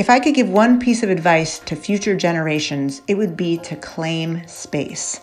[0.00, 3.76] If I could give one piece of advice to future generations, it would be to
[3.76, 5.20] claim space.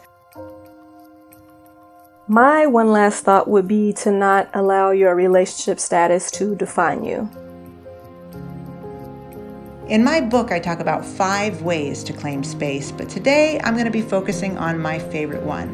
[2.27, 7.27] My one last thought would be to not allow your relationship status to define you.
[9.87, 13.85] In my book, I talk about five ways to claim space, but today I'm going
[13.85, 15.69] to be focusing on my favorite one,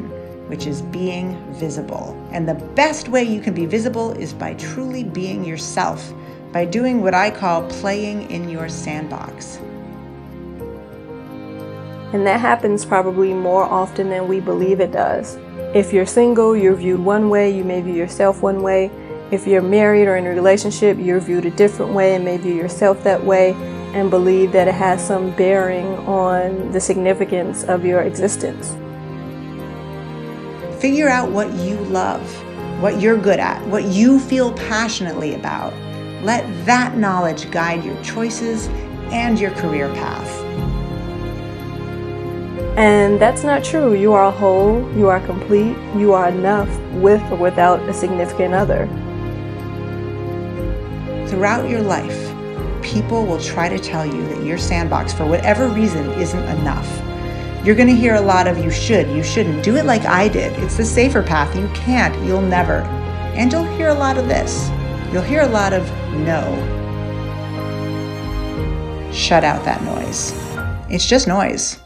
[0.48, 2.18] which is being visible.
[2.32, 6.10] And the best way you can be visible is by truly being yourself,
[6.54, 9.56] by doing what I call playing in your sandbox.
[12.12, 15.36] And that happens probably more often than we believe it does.
[15.74, 18.88] If you're single, you're viewed one way, you may view yourself one way.
[19.32, 22.54] If you're married or in a relationship, you're viewed a different way and may view
[22.54, 23.54] yourself that way
[23.92, 28.76] and believe that it has some bearing on the significance of your existence.
[30.80, 32.22] Figure out what you love,
[32.80, 35.72] what you're good at, what you feel passionately about.
[36.24, 38.68] Let that knowledge guide your choices
[39.12, 40.26] and your career path.
[42.78, 43.92] And that's not true.
[43.94, 48.86] You are whole, you are complete, you are enough with or without a significant other.
[51.28, 52.34] Throughout your life,
[52.82, 56.88] people will try to tell you that your sandbox, for whatever reason, isn't enough.
[57.66, 59.62] You're going to hear a lot of you should, you shouldn't.
[59.62, 60.52] Do it like I did.
[60.62, 61.54] It's the safer path.
[61.54, 62.80] You can't, you'll never.
[63.36, 64.70] And you'll hear a lot of this.
[65.14, 65.88] You'll hear a lot of
[66.26, 66.42] no.
[69.12, 70.32] Shut out that noise.
[70.90, 71.78] It's just noise.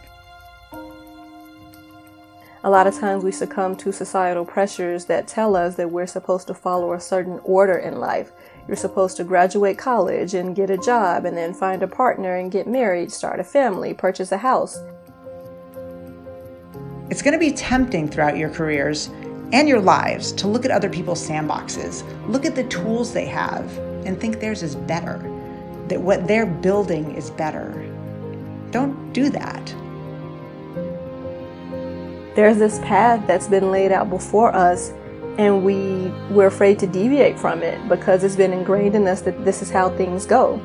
[2.65, 6.47] A lot of times we succumb to societal pressures that tell us that we're supposed
[6.47, 8.33] to follow a certain order in life.
[8.67, 12.51] You're supposed to graduate college and get a job and then find a partner and
[12.51, 14.79] get married, start a family, purchase a house.
[17.11, 19.11] It's going to be tempting throughout your careers
[19.53, 23.77] and your lives to look at other people's sandboxes, look at the tools they have,
[24.05, 25.19] and think theirs is better,
[25.89, 27.85] that what they're building is better.
[28.71, 29.75] Don't do that
[32.39, 34.93] there's this path that's been laid out before us
[35.39, 39.45] and we we're afraid to deviate from it because it's been ingrained in us that
[39.45, 40.59] this is how things go.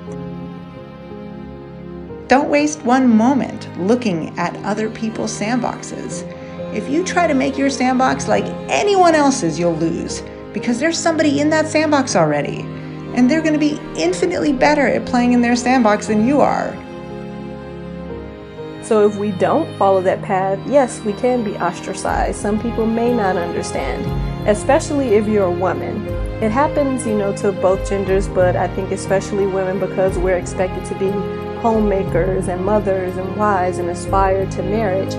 [2.27, 6.21] Don't waste one moment looking at other people's sandboxes.
[6.73, 10.23] If you try to make your sandbox like anyone else's, you'll lose
[10.53, 12.61] because there's somebody in that sandbox already.
[13.15, 16.73] And they're going to be infinitely better at playing in their sandbox than you are.
[18.83, 22.39] So if we don't follow that path, yes, we can be ostracized.
[22.39, 24.03] Some people may not understand,
[24.49, 26.07] especially if you're a woman.
[26.43, 30.85] It happens, you know, to both genders, but I think especially women because we're expected
[30.85, 31.11] to be
[31.61, 35.13] homemakers and mothers and wives and aspire to marriage.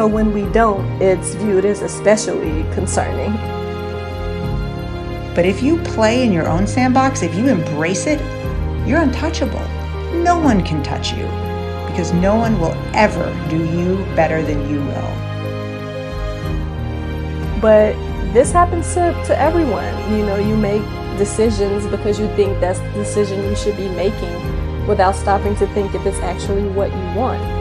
[0.00, 3.34] So when we don't, it's viewed as especially concerning.
[5.34, 8.18] But if you play in your own sandbox, if you embrace it,
[8.88, 9.60] you're untouchable.
[10.14, 11.24] No one can touch you
[11.86, 15.10] because no one will ever do you better than you will.
[17.60, 17.92] But
[18.32, 19.94] this happens to, to everyone.
[20.14, 20.80] You know, you make
[21.18, 25.94] decisions because you think that's the decision you should be making without stopping to think
[25.94, 27.59] if it's actually what you want.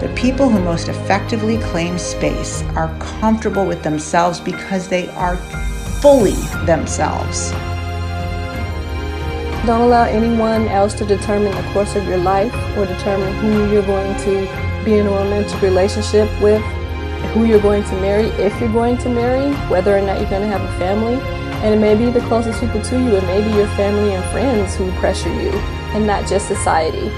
[0.00, 5.36] The people who most effectively claim space are comfortable with themselves because they are
[6.00, 6.32] fully
[6.64, 7.50] themselves.
[9.66, 13.84] Don't allow anyone else to determine the course of your life or determine who you're
[13.84, 16.62] going to be in a romantic relationship with,
[17.34, 20.40] who you're going to marry, if you're going to marry, whether or not you're going
[20.40, 21.20] to have a family.
[21.60, 24.24] And it may be the closest people to you, it may be your family and
[24.32, 25.50] friends who pressure you,
[25.92, 27.12] and not just society.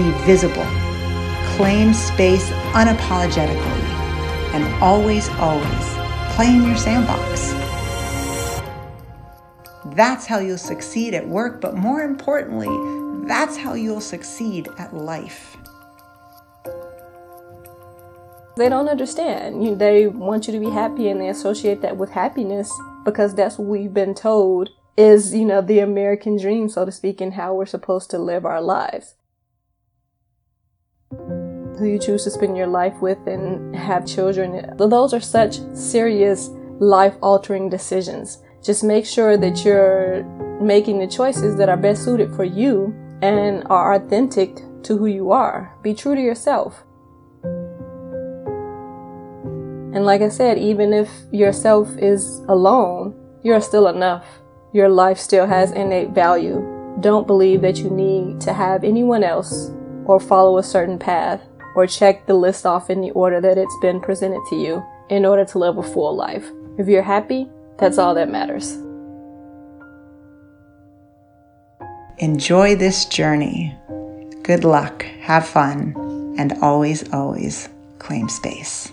[0.00, 0.64] Be visible.
[1.56, 3.82] Claim space unapologetically.
[4.54, 5.94] And always, always
[6.34, 7.52] play in your sandbox.
[9.94, 12.70] That's how you'll succeed at work, but more importantly,
[13.28, 15.58] that's how you'll succeed at life.
[18.56, 19.62] They don't understand.
[19.62, 22.72] You, they want you to be happy and they associate that with happiness
[23.04, 27.20] because that's what we've been told is, you know, the American dream, so to speak,
[27.20, 29.16] and how we're supposed to live our lives.
[31.10, 36.50] Who you choose to spend your life with and have children, those are such serious
[36.78, 40.22] life altering decisions just make sure that you're
[40.60, 45.30] making the choices that are best suited for you and are authentic to who you
[45.30, 45.74] are.
[45.82, 46.84] Be true to yourself.
[49.92, 54.26] And like I said, even if yourself is alone, you're still enough.
[54.72, 56.60] Your life still has innate value.
[57.00, 59.70] Don't believe that you need to have anyone else
[60.10, 61.40] or follow a certain path
[61.76, 65.24] or check the list off in the order that it's been presented to you in
[65.24, 66.50] order to live a full life.
[66.78, 67.48] If you're happy,
[67.78, 68.76] that's all that matters.
[72.18, 73.74] Enjoy this journey.
[74.42, 75.94] Good luck, have fun,
[76.36, 77.68] and always, always
[78.00, 78.92] claim space.